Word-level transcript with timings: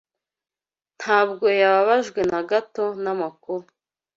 Ntabwo 0.97 1.45
yababajwe 1.61 2.19
na 2.31 2.39
gato 2.49 2.85
n'amakuru. 3.03 3.65